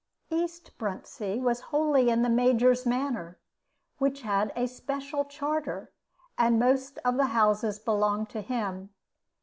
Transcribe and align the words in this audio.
East 0.31 0.75
Bruntsea 0.79 1.39
was 1.39 1.59
wholly 1.69 2.09
in 2.09 2.23
the 2.23 2.27
Major's 2.29 2.87
manor, 2.87 3.37
which 3.99 4.23
had 4.23 4.51
a 4.55 4.65
special 4.67 5.25
charter; 5.25 5.91
and 6.39 6.57
most 6.57 6.97
of 7.05 7.17
the 7.17 7.27
houses 7.27 7.77
belonged 7.77 8.29
to 8.29 8.41
him. 8.41 8.89